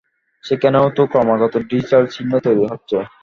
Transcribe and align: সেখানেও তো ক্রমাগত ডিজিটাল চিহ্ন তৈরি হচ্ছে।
সেখানেও 0.43 0.87
তো 0.97 1.01
ক্রমাগত 1.11 1.53
ডিজিটাল 1.69 2.03
চিহ্ন 2.13 2.31
তৈরি 2.45 2.63
হচ্ছে। 2.71 2.97